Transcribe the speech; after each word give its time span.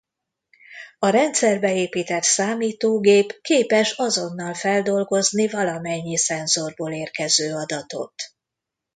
A 0.99 1.09
rendszerbe 1.09 1.73
épített 1.75 2.23
számítógép 2.23 3.41
képes 3.41 3.91
azonnal 3.91 4.53
feldolgozni 4.53 5.47
valamennyi 5.47 6.17
szenzorból 6.17 6.91
érkező 6.91 7.53
adatot. 7.55 8.13